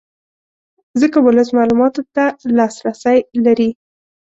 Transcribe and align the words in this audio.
ځکه 1.01 1.17
ولس 1.21 1.49
معلوماتو 1.57 2.01
ته 2.15 2.25
لاسرې 2.57 3.17
لري 3.45 3.69